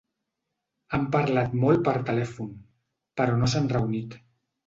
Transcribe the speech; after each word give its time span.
Han 0.95 1.03
parlat 1.15 1.53
molt 1.65 1.83
per 1.89 1.93
telèfon, 2.09 2.49
però 3.21 3.37
no 3.43 3.51
s’han 3.53 3.71
reunit. 3.77 4.17